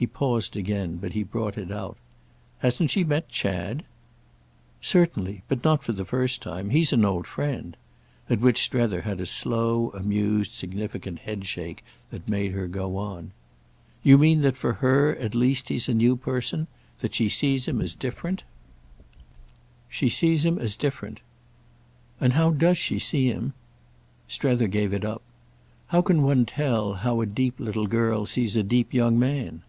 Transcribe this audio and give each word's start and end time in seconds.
He 0.00 0.06
paused 0.06 0.56
again, 0.56 0.96
but 0.96 1.12
he 1.12 1.22
brought 1.22 1.58
it 1.58 1.70
out. 1.70 1.98
"Hasn't 2.60 2.90
she 2.90 3.04
met 3.04 3.28
Chad?" 3.28 3.84
"Certainly—but 4.80 5.62
not 5.62 5.84
for 5.84 5.92
the 5.92 6.06
first 6.06 6.40
time. 6.40 6.70
He's 6.70 6.94
an 6.94 7.04
old 7.04 7.26
friend." 7.26 7.76
At 8.30 8.40
which 8.40 8.62
Strether 8.62 9.02
had 9.02 9.20
a 9.20 9.26
slow 9.26 9.90
amused 9.90 10.52
significant 10.52 11.18
headshake 11.18 11.84
that 12.10 12.30
made 12.30 12.52
her 12.52 12.66
go 12.66 12.96
on: 12.96 13.32
"You 14.02 14.16
mean 14.16 14.40
that 14.40 14.56
for 14.56 14.72
her 14.80 15.16
at 15.16 15.34
least 15.34 15.68
he's 15.68 15.86
a 15.86 15.92
new 15.92 16.16
person—that 16.16 17.12
she 17.14 17.28
sees 17.28 17.68
him 17.68 17.82
as 17.82 17.94
different?" 17.94 18.42
"She 19.86 20.08
sees 20.08 20.46
him 20.46 20.56
as 20.58 20.76
different." 20.76 21.20
"And 22.18 22.32
how 22.32 22.52
does 22.52 22.78
she 22.78 22.98
see 22.98 23.26
him?" 23.26 23.52
Strether 24.28 24.66
gave 24.66 24.94
it 24.94 25.04
up. 25.04 25.20
"How 25.88 26.00
can 26.00 26.22
one 26.22 26.46
tell 26.46 26.94
how 26.94 27.20
a 27.20 27.26
deep 27.26 27.60
little 27.60 27.86
girl 27.86 28.24
sees 28.24 28.56
a 28.56 28.62
deep 28.62 28.94
young 28.94 29.18
man?" 29.18 29.60